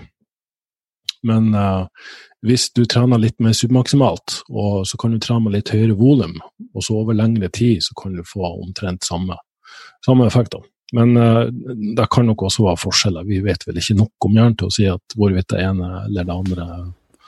[1.26, 1.88] Men uh,
[2.46, 6.36] hvis du trener litt mer submaksimalt, og så kan du trene med litt høyere volum,
[6.70, 9.34] og så over lengre tid, så kan du få omtrent samme,
[10.06, 10.62] samme effekter.
[10.94, 11.48] Men uh,
[11.98, 13.26] det kan nok også være forskjeller.
[13.26, 16.30] Vi vet vel ikke nok om hjernen til å si at hvorvidt det ene eller
[16.30, 16.70] det andre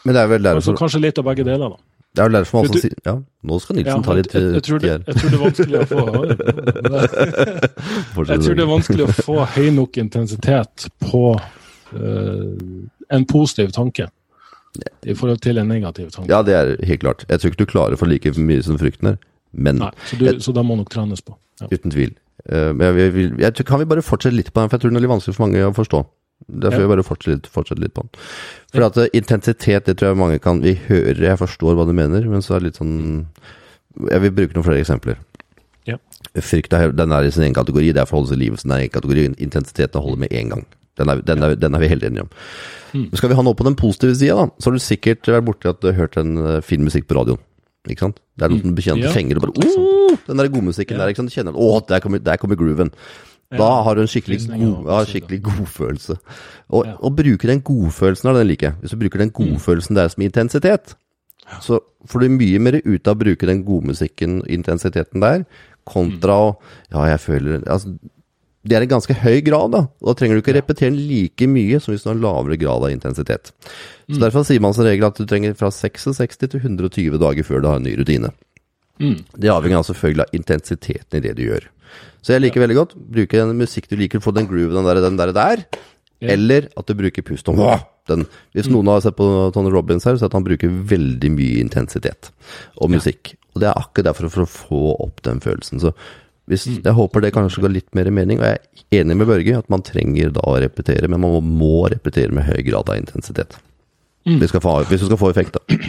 [0.04, 1.87] Men det er vel Altså kanskje litt av begge deler, da.
[2.18, 3.14] Det er vel derfor man også sier Ja,
[3.46, 5.42] nå skal Nilsen Ja, ta litt jeg, jeg, jeg, tror det, jeg tror det er
[5.44, 6.02] vanskelig å få
[8.32, 12.52] Jeg tror det er vanskelig å få høy nok intensitet på uh,
[13.14, 14.08] en positiv tanke
[15.06, 16.28] i forhold til en negativ tanke.
[16.30, 17.24] Ja, det er helt klart.
[17.30, 19.16] Jeg tror ikke du klarer for like mye som frykten er,
[19.52, 21.38] men Nei, så, du, så da må nok trenes på.
[21.58, 21.70] Ja.
[21.72, 22.12] uten tvil.
[22.46, 25.00] Uh, Men jeg, jeg kan vi bare fortsette litt på den, for jeg tror den
[25.00, 26.02] er litt vanskelig for mange å forstå.
[26.48, 26.86] Derfor Ja.
[26.86, 28.10] jeg bare fortsette fortsette litt på den.
[28.72, 31.92] For at eh, intensitet, det tror jeg mange kan Vi hører, jeg forstår hva du
[31.92, 33.26] mener, men så er det litt sånn
[34.08, 35.18] Jeg vil bruke noen flere eksempler.
[35.88, 35.96] Ja.
[36.40, 38.78] Frykt er, den er i sin egen kategori, det er forholdelse i livet, sin den
[38.78, 39.24] er en kategori.
[39.42, 40.64] Intensiteten holder med én gang.
[40.98, 42.30] Den er, den, er, den er vi helt enige om.
[42.94, 43.10] Mm.
[43.14, 45.70] Skal vi ha noe på den positive sida, da, så har du sikkert vært borti
[45.70, 47.40] at du har hørt en eh, fin musikk på radioen.
[47.88, 48.18] Ikke sant?
[48.36, 48.74] Det er noe mm.
[48.76, 51.04] bekjente Ja, fenger og bare oh, Den der godmusikken Ja.
[51.04, 51.30] der, ikke sant?
[51.30, 52.90] Du kjenner Å, der kommer, der kommer grooven.
[53.50, 56.18] Da har du en skikkelig, god, ja, skikkelig godfølelse.
[56.70, 56.96] Og Ja.
[57.00, 58.74] og bruke den godfølelsen av den liker jeg.
[58.82, 60.94] Hvis du bruker den godfølelsen der som intensitet,
[61.64, 65.46] så får du mye mer ut av å bruke den godmusikken, intensiteten der,
[65.86, 66.56] kontra å
[66.92, 67.98] Ja, jeg føler altså,
[68.66, 69.86] Det er en ganske høy grad, da.
[70.04, 72.82] Da trenger du ikke repetere den like mye som hvis du har en lavere grad
[72.84, 73.52] av intensitet.
[74.10, 77.62] Så Derfor sier man som regel at du trenger fra 66 til 120 dager før
[77.62, 78.30] du har en ny rutine.
[79.00, 79.24] Mm.
[79.38, 81.64] Det avhenger altså selvfølgelig av intensiteten i det du gjør.
[82.22, 85.00] Så jeg liker veldig godt bruke den musikk du liker, få den groove, den der,
[85.04, 85.64] den der, der.
[86.18, 86.34] Yeah.
[86.34, 87.48] Eller at du bruker pust.
[87.48, 87.60] om
[88.08, 88.24] Den,
[88.56, 92.30] hvis noen har sett på Tony Robbins her, så at han bruker veldig mye intensitet
[92.80, 93.34] og musikk.
[93.54, 95.82] Og det er akkurat derfor for å få opp den følelsen.
[95.82, 95.92] Så
[96.48, 98.60] hvis, jeg håper det kanskje ga litt mer mening, og jeg
[98.96, 102.48] er enig med Børge at man trenger da å repetere, men man må, repetere med
[102.48, 103.58] høy grad av intensitet.
[104.24, 104.38] Mm.
[104.38, 105.80] Hvis, du skal få, hvis du skal få effekt, da.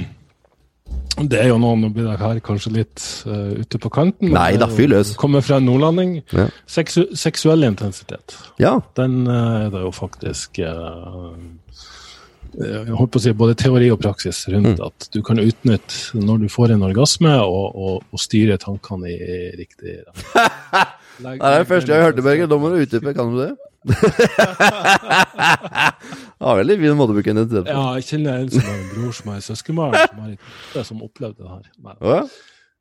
[1.27, 4.31] Det er jo noe, nå blir det her kanskje litt uh, ute på kanten.
[4.35, 5.15] Nei da, fyr løs.
[5.19, 6.19] Kommer fra en nordlanding.
[6.31, 6.47] Ja.
[6.69, 8.37] Seksu seksuell intensitet.
[8.61, 8.77] Ja.
[8.99, 11.33] Den uh, er det jo faktisk uh,
[12.59, 14.85] jeg holdt på å si både teori og praksis rundt Mm.
[14.87, 19.17] at du kan utnytte når du får en orgasme, og, og, og styre tankene i,
[19.19, 20.87] i riktig retning.
[21.19, 22.47] Det er det første jeg hørte, Børge.
[22.47, 23.13] Da må du utdype.
[23.17, 23.51] Kan du det?
[26.43, 27.71] ja, veldig fin måte å bruke identitet på.
[27.71, 31.03] Ja, jeg kjenner en som har en bror som en søskenbarn som har kjæreste som
[31.05, 31.65] opplevde det her.
[31.87, 31.95] Nei.
[32.03, 32.21] Ja.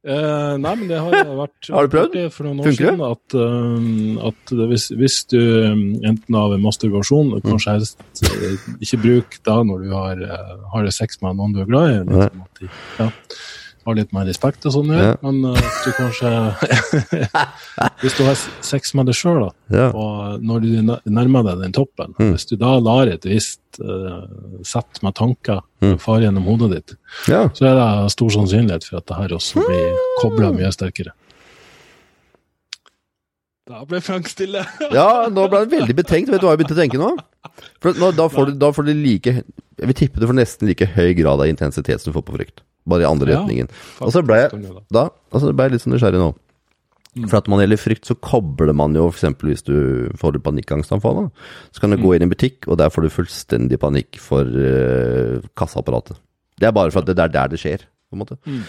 [0.07, 2.12] Eh, nei, men det har vært Har du prøvd?
[2.31, 2.92] for noen år Funker det?
[2.94, 8.22] siden at, uh, at det, hvis, hvis du um, enten av masturbasjon, og kanskje helst
[8.31, 11.90] eh, ikke bruk da når du har, eh, har sex med noen du er glad
[11.90, 12.62] i, liksom at
[13.03, 13.09] ja,
[13.88, 15.14] har litt mer respekt og sånn, Ja.
[15.24, 16.31] men uh, du kanskje
[18.03, 19.88] Hvis du har sex med deg sjøl, Ja.
[19.90, 20.70] og når du
[21.11, 22.33] nærmer deg den toppen, Mm.
[22.37, 24.27] hvis du da lar et visst uh,
[24.62, 25.94] sett med tanker Mm.
[26.03, 26.94] fare gjennom hodet ditt,
[27.31, 27.44] ja.
[27.55, 31.12] så er det stor sannsynlighet for at det her også blir kobla mye sterkere.
[33.68, 34.62] Da ble Frank stille.
[34.96, 36.31] Ja, nå ble han veldig betenkt.
[36.33, 37.11] Vet du hva jeg begynte å tenke nå?
[37.83, 39.33] For nå, da, får du, da får du like
[39.79, 42.37] Jeg vil tippe du får nesten like høy grad av intensitet som du får på
[42.38, 42.62] frykt.
[42.88, 43.68] Bare i andre Ja, retningen.
[44.05, 44.62] Og så ble jeg
[44.94, 46.31] da altså ble jeg litt sånn nysgjerrig nå.
[47.18, 47.24] Mm.
[47.31, 49.24] For at man gjelder frykt, så kobler man jo f.eks.
[49.42, 49.77] hvis du
[50.20, 52.03] får et panikkangstanfall, da, så kan du Mm.
[52.05, 56.20] gå inn i en butikk, og der får du fullstendig panikk for uh, kassaapparatet.
[56.61, 57.79] Det er bare for at det er der det skjer,
[58.11, 58.37] på en måte.
[58.46, 58.62] Mm.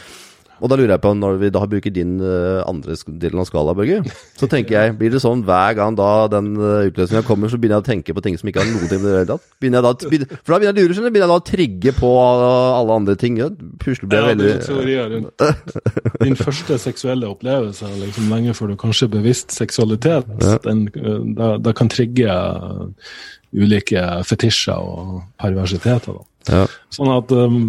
[0.60, 3.48] Og da lurer jeg på, når vi da bruker din eh, andre del delen av
[3.48, 4.02] skala, Børge,
[4.40, 7.80] så tenker jeg, blir det sånn hver gang da den uh, utløsninga kommer, så begynner
[7.80, 9.46] jeg å tenke på ting som ikke har noe til det hele tatt?
[9.62, 11.40] Begynner jeg da, begynner, for da begynner jeg å lure, skjønner du, begynner jeg da
[11.40, 13.40] å trigge på alle andre ting.
[13.40, 15.46] Blir Ja, veldig teorier rundt
[16.24, 20.30] din første seksuelle opplevelse, liksom lenge før du kanskje bevisst seksualitet.
[20.44, 20.58] Ja.
[20.66, 23.14] Den, eh, da, da kan trigge eh,
[23.56, 26.20] ulike fetisjer og perversiteter.
[26.20, 26.62] Da.
[26.62, 26.66] ja.
[26.94, 27.60] Sånn at um,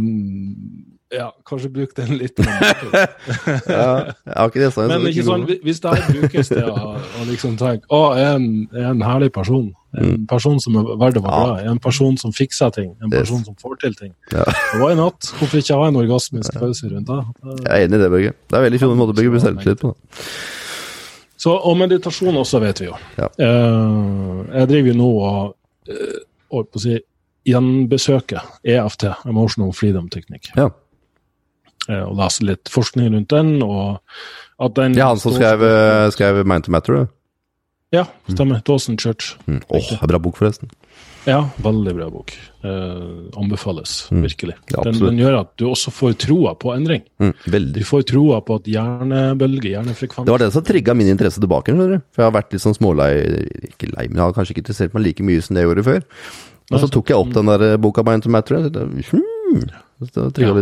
[1.10, 2.38] Ja, kanskje bruk den litt.
[2.44, 4.86] ja, jeg har ikke det sånn.
[4.92, 8.36] Men ikke sånn, hvis det her brukes til å, å liksom tenke Å, jeg er
[8.38, 9.72] en, jeg er en herlig person.
[9.98, 11.46] En person som er verdt å være Mm.
[11.48, 11.68] Glad i.
[11.72, 12.92] En person som fikser ting.
[13.02, 13.24] En Yes.
[13.24, 14.12] person som får til ting.
[14.30, 14.44] Ja.
[14.78, 15.18] Why not?
[15.40, 17.18] Hvorfor ikke ha en orgasmisk følelse rundt det?
[17.66, 18.32] Jeg er enig i det, Børge.
[18.46, 19.90] Det er veldig fin måte å bygge selvtillit på.
[19.90, 20.24] da.
[21.40, 22.94] Så, og meditasjon også, vet vi jo.
[23.18, 23.26] Ja.
[23.40, 25.54] Eh, jeg driver jo nå og,
[25.90, 26.18] eh,
[26.52, 26.98] holdt på å si,
[27.50, 30.68] gjenbesøker EFT, Emotional Freedom Technique, Ja.
[31.90, 33.56] Eh, og lese litt forskning rundt den.
[33.66, 34.00] og
[34.60, 34.94] at den...
[34.98, 37.02] ja, han som skrev, eh, skrev Mind to Matter.
[37.02, 37.08] det.
[37.92, 38.60] Ja, stemmer.
[38.62, 39.32] Dawson Church.
[39.48, 39.62] Mm.
[39.68, 40.70] Åh, bra bok, forresten.
[41.26, 42.30] Ja, veldig bra bok.
[42.64, 43.00] Eh,
[43.36, 44.22] anbefales Mm.
[44.24, 44.54] virkelig.
[44.72, 47.02] Ja, den, den gjør at du også får troa på endring.
[47.20, 47.34] Mm.
[47.74, 51.74] Du får troa på at hjernebølge, hjernefrekvens Det var det som trigga min interesse tilbake.
[51.76, 51.98] du.
[52.14, 53.10] For jeg har vært litt sånn smålei
[53.72, 55.84] Ikke lei, men jeg har kanskje ikke interessert meg like mye som det jeg gjorde
[55.90, 56.02] før.
[56.70, 58.56] Og så tok jeg opp den der boka Mind to Matter.
[58.70, 58.70] og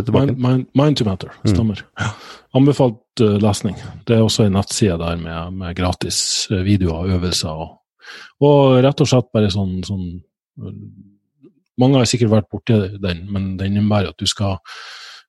[0.05, 0.25] tilbake.
[0.25, 1.81] Mind, mind, mind to Matter, stemmer.
[2.57, 3.77] Anbefalt uh, lesning.
[4.07, 7.65] Det er også en nettside der med, med gratis uh, videoer og øvelser.
[8.41, 10.77] Og, rett og slett bare sånn, sånn eh,
[11.79, 14.57] Mange har sikkert vært borti den, men den innebærer at du skal,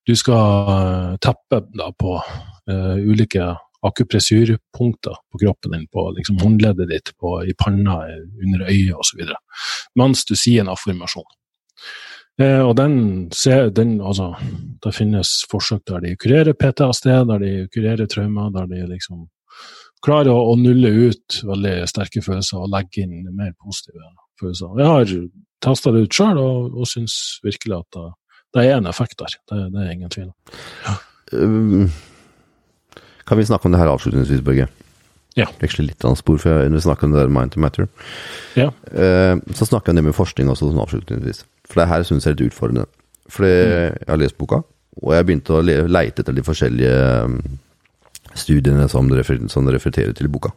[0.09, 3.53] du skal teppe da, på uh, ulike
[3.87, 8.01] akupressurpunkter på kroppen din, på liksom håndleddet ditt, på, i panna,
[8.43, 9.23] under øyet osv.,
[9.97, 11.29] mens du sier en affirmasjon.
[12.41, 13.29] Eh, og den,
[13.77, 14.33] den altså,
[14.81, 19.29] Det finnes forsøk der de kurerer PTSD, der de kurerer traumer, der de liksom
[20.05, 24.07] klarer å, å nulle ut veldig sterke følelser og legge inn mer positive
[24.41, 24.79] følelser.
[24.81, 25.15] Jeg har
[25.61, 28.07] testa det ut sjøl og, og syns virkelig at det,
[28.57, 29.37] det er en effekt der.
[29.51, 30.37] Det, det er ingen tvil om.
[31.37, 31.91] Um,
[33.29, 34.71] kan vi snakke om det her avslutningsvis, Børge?
[35.39, 35.47] Ja.
[35.61, 37.87] Veksle litt av spor, for jeg, snakker om det der Mind to Matter.
[38.59, 38.71] Ja.
[38.89, 41.45] Uh, så snakker jeg det med forskning også, sånn avslutningsvis.
[41.71, 42.87] For det her syns jeg er litt utfordrende.
[43.31, 44.63] Fordi jeg har lest boka,
[45.01, 47.37] og jeg begynte å leite etter de forskjellige um,
[48.35, 49.39] studiene som det, refer
[49.71, 50.51] refererer til i boka.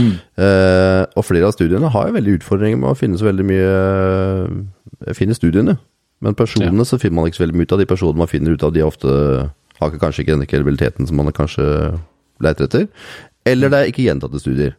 [0.00, 0.16] Mm.
[0.42, 3.68] Eh, og flere av studiene har jo veldig utfordringer med å finne så veldig mye
[5.06, 5.76] Jeg finner studiene,
[6.24, 7.80] men personene så finner man ikke så veldig mye ut av.
[7.80, 9.12] De personene man finner ut av, de ofte
[9.80, 11.64] har kanskje ikke den kredibiliteten som man kanskje
[12.44, 12.88] leter etter.
[13.48, 14.74] Eller det er ikke gjentatte studier.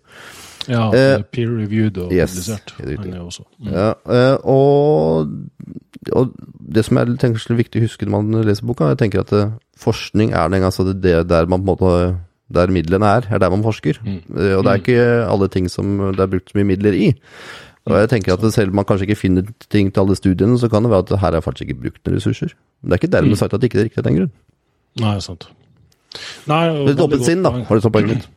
[0.69, 2.73] Ja, Eh, peer-reviewed og yes, publisert.
[2.77, 3.45] Han er også.
[3.59, 3.71] Mm.
[3.73, 5.31] Ja, eh, og,
[6.11, 6.35] og
[6.75, 9.33] det som er tenker er viktig å huske når man leser boka, jeg tenker at
[9.33, 12.19] eh, forskning er den altså, så det er der man på en måte
[12.51, 13.97] der midlene er, er der man forsker.
[14.03, 14.21] Mm.
[14.27, 17.13] Og det er ikke alle ting som det er brukt så mye midler i.
[17.87, 20.69] Og jeg tenker at selv om man kanskje ikke finner ting til alle studiene, så
[20.69, 22.53] kan det være at her er faktisk ikke brukt noen ressurser.
[22.81, 24.31] Men det er ikke dermed sagt at det ikke er riktig av den grunn.
[25.01, 25.47] Nei, sant.
[26.51, 28.29] Nei, Det er et åpent sinn, da, var det har du sånn poenget mitt.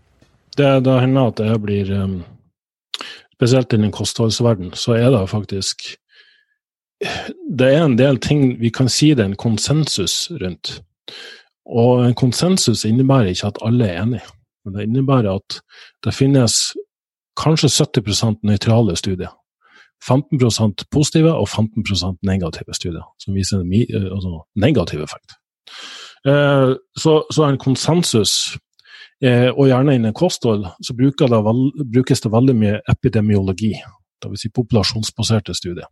[0.59, 2.23] Det, det hender at jeg blir um,
[3.35, 5.83] Spesielt innen kostholdsverden, så er det faktisk
[7.59, 10.79] Det er en del ting vi kan si det er en konsensus rundt.
[11.67, 14.23] Og en konsensus innebærer ikke at alle er enige.
[14.65, 15.59] Men det innebærer at
[16.05, 16.55] det finnes
[17.37, 19.35] kanskje 70% nøytrale studier.
[20.05, 25.37] 15% positive og 15% negative studier, som viser en eh, altså negativ effekt.
[26.27, 28.59] Eh, Så, så en konsensus
[29.25, 31.61] Eh, og gjerne innen kosthold, så det vel,
[31.95, 33.73] brukes det veldig mye epidemiologi,
[34.21, 34.43] dvs.
[34.45, 35.89] Si populasjonsbaserte studier.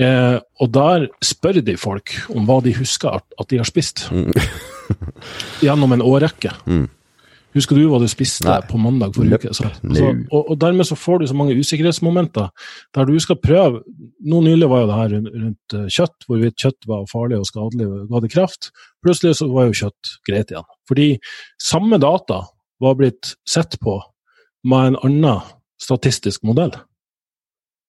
[0.00, 4.08] Eh, og der spør de folk om hva de husker at, at de har spist,
[4.10, 4.32] Mm.
[5.64, 6.50] gjennom en årrekke.
[6.66, 6.88] Mm.
[7.54, 8.60] Husker du hva du spiste Nei.
[8.68, 9.54] på mandag forrige uke?
[9.56, 9.66] Så,
[10.30, 12.50] og, og dermed så får du så mange usikkerhetsmomenter
[12.94, 13.80] der du skal prøve
[14.20, 17.46] Nå nylig var jo det her rundt, rundt eh, kjøtt, hvorvidt kjøtt var farlig og
[17.48, 18.68] skadelig og ga det kreft.
[19.00, 20.66] Plutselig så var jo kjøtt greit igjen.
[20.90, 21.14] Fordi
[21.62, 22.42] samme data
[22.82, 24.00] var blitt sett på
[24.66, 25.44] med en annen
[25.80, 26.74] statistisk modell.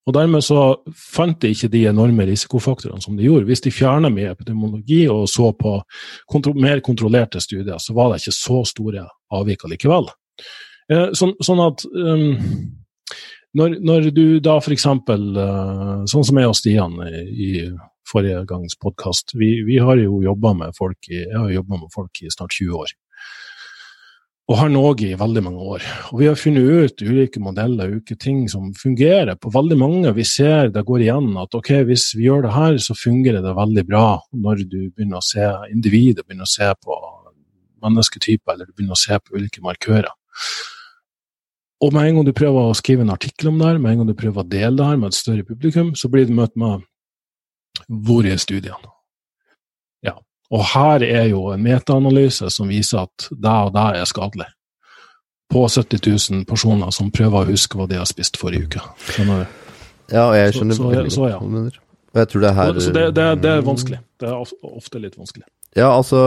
[0.02, 0.62] Og dermed så
[0.98, 3.46] fant de ikke de enorme risikofaktorene som de gjorde.
[3.46, 5.76] Hvis de fjerna mye epidemiologi og så på
[6.30, 10.10] kontro mer kontrollerte studier, så var det ikke så store avvik likevel.
[10.90, 12.32] Eh, sånn, sånn at um,
[13.54, 14.88] når, når du da f.eks.
[14.90, 17.52] Uh, sånn som jeg og Stian i, i
[18.12, 19.32] forrige gangs podkast.
[19.34, 22.92] Vi, vi, har jo jobba med med folk i snart 20 år.
[24.50, 25.84] Og har Norge i veldig mange år.
[26.10, 30.12] Og vi har funnet ut ulike modeller, ulike ting som fungerer på veldig mange.
[30.16, 33.54] Vi ser det går igjen at ok, hvis vi gjør det her, så fungerer det
[33.56, 36.98] veldig bra når du begynner å se individet, begynner å se på
[37.82, 40.10] mennesketyper, eller du begynner å se på ulike markører.
[41.82, 44.02] Og med en gang du prøver å skrive en artikkel om det her, med en
[44.02, 46.54] gang du prøver å dele det her med et større publikum, så blir du møtt
[46.58, 46.82] med
[47.88, 48.90] hvor er studiene?
[50.04, 50.16] Ja.
[50.52, 54.48] Og her er jo en metaanalyse som viser at det og det er skadelig.
[55.52, 56.00] På 70
[56.32, 58.84] 000 personer som prøver å huske hva de har spist forrige uke.
[59.12, 59.58] Skjønner du?
[60.12, 61.40] Ja, og jeg skjønner så, så, så, ja.
[62.20, 64.00] jeg tror det her Så det, det, det er vanskelig.
[64.20, 65.44] Det er ofte litt vanskelig.
[65.76, 66.20] Ja, altså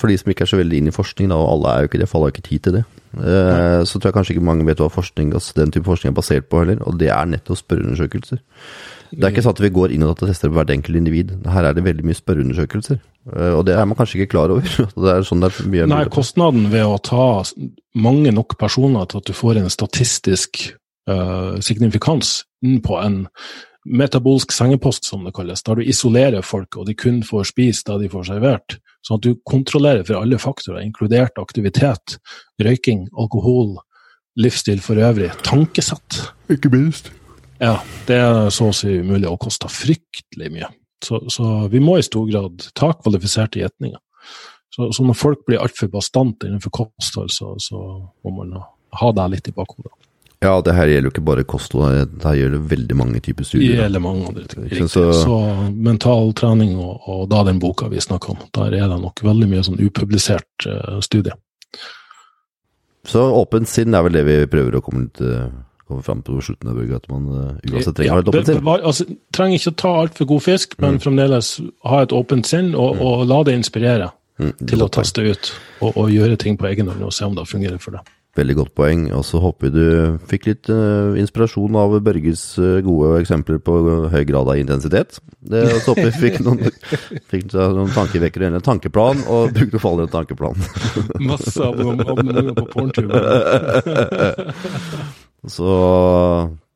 [0.00, 1.90] For de som ikke er så veldig inne i forskning, da, og alle er jo
[1.90, 2.84] ikke det, for alle har ikke tid til det,
[3.20, 6.16] eh, så tror jeg kanskje ikke mange vet hva forskning, altså den type forskning er
[6.16, 8.40] basert på heller, og det er nettopp spørreundersøkelser.
[9.10, 11.32] Det er ikke sånn at vi går inn og tester på hvert enkelt individ.
[11.50, 13.00] Her er det veldig mye spørreundersøkelser,
[13.34, 14.64] eh, og det er man kanskje ikke klar over.
[15.04, 17.26] det er sånn det er mye Nei, kostnaden ved å ta
[18.00, 20.62] mange nok personer til at du får en statistisk
[21.10, 22.38] uh, signifikans
[22.86, 23.26] på en
[23.84, 28.04] metabolsk sengepost, som det kalles, der du isolerer folk, og de kun får spise det
[28.04, 28.78] de får servert.
[29.06, 32.18] Sånn at du kontrollerer for alle faktorer, inkludert aktivitet,
[32.60, 33.78] røyking, alkohol,
[34.40, 36.20] livsstil for øvrig, tankesett.
[36.52, 37.10] Ikke minst.
[37.60, 40.68] Ja, det er så å si umulig, og koster fryktelig mye.
[41.04, 44.00] Så, så, vi må i stor grad ta kvalifiserte gjetninger.
[44.70, 47.80] Så, så, når folk blir altfor bastante innenfor kosthold, så, så
[48.24, 48.54] må man
[49.00, 49.92] ha det litt i bakhodet.
[50.40, 53.74] Ja, det her gjelder jo ikke bare kosthold, det her gjelder veldig mange typer studier.
[53.74, 54.68] Det gjelder mange andre ting.
[54.70, 58.88] Ikke Så, så- mental trening og, og da den boka vi snakker om, der er
[58.88, 61.32] det nok veldig mye sånn upublisert uh, studie.
[63.04, 65.48] Så åpent sinn er vel det vi prøver å komme, litt, eh,
[65.88, 68.50] komme fram på slutten av Børge, at man uh, uansett trenger å ha et åpent
[68.50, 68.72] sinn.
[68.76, 71.52] altså, trenger ikke å ta altfor god fisk, men fremdeles
[71.88, 75.50] ha et åpent sinn, og, og la det inspirere Mm, til å teste ut,
[75.84, 78.06] og, og gjøre ting på egen hånd og se om det fungerer for deg.
[78.38, 79.00] Veldig godt poeng.
[79.16, 83.74] Og så håper vi du fikk litt uh, inspirasjon av Børges uh, gode eksempler på
[84.12, 85.18] høy grad av intensitet.
[85.40, 86.62] Det, og så håper vi fikk noen,
[87.32, 90.62] fikk noen tankevekkere, en tankeplan, og brukte for en tankeplan.
[91.26, 93.22] Masse abonnementer på Porntuber.
[95.48, 95.70] Så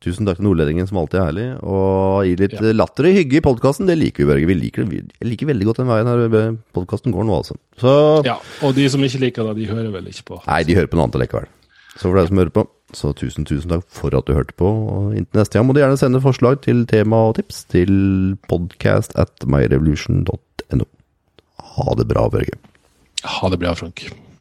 [0.03, 1.45] tusen takk til nordlendingen, som alltid er herlig.
[1.63, 2.73] Og gi litt Ja.
[2.73, 3.87] latter og hygge i podkasten.
[3.87, 4.47] Det liker vi, Børge.
[4.47, 5.11] Vi liker, det.
[5.21, 7.55] jeg liker veldig godt den veien her podkasten går nå, altså.
[7.79, 10.41] Så Ja, og de som ikke liker det, de hører vel ikke på.
[10.47, 11.47] Nei, de hører på noe annet likevel.
[11.95, 14.67] Så for deg som hører på, så tusen, tusen takk for at du hørte på.
[14.67, 19.15] Og inntil neste gang må du gjerne sende forslag til tema og tips til podcast
[19.17, 20.85] at myrevolution.no.
[21.77, 22.53] Ha det bra, Børge.
[23.23, 24.11] Ha det bra, Frank.